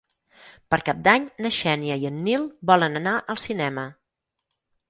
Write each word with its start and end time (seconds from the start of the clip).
Per 0.73 0.79
Cap 0.87 1.03
d'Any 1.07 1.27
na 1.45 1.51
Xènia 1.59 1.99
i 2.05 2.09
en 2.11 2.19
Nil 2.29 2.49
volen 2.73 3.01
anar 3.03 3.15
al 3.35 3.43
cinema. 3.47 3.89